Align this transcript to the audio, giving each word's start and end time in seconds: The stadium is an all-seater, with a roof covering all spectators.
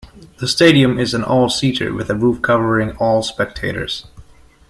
The 0.39 0.47
stadium 0.47 0.97
is 0.97 1.13
an 1.13 1.23
all-seater, 1.23 1.93
with 1.93 2.09
a 2.09 2.15
roof 2.15 2.41
covering 2.41 2.97
all 2.97 3.21
spectators. 3.21 4.07